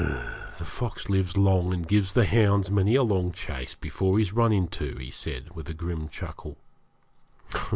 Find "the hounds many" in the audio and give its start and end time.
2.13-2.95